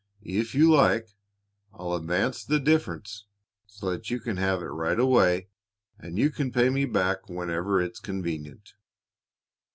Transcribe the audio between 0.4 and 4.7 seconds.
you like, I'll advance the difference so that you can have